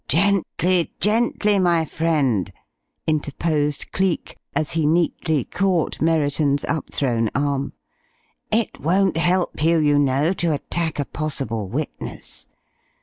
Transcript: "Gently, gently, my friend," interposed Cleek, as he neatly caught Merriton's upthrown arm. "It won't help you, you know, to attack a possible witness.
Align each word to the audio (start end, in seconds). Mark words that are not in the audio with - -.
"Gently, 0.07 0.91
gently, 0.99 1.59
my 1.59 1.85
friend," 1.85 2.51
interposed 3.05 3.91
Cleek, 3.91 4.35
as 4.55 4.71
he 4.71 4.87
neatly 4.87 5.43
caught 5.43 6.01
Merriton's 6.01 6.65
upthrown 6.65 7.29
arm. 7.35 7.73
"It 8.51 8.79
won't 8.79 9.17
help 9.17 9.63
you, 9.63 9.77
you 9.77 9.99
know, 9.99 10.33
to 10.33 10.53
attack 10.55 10.97
a 10.97 11.05
possible 11.05 11.69
witness. 11.69 12.47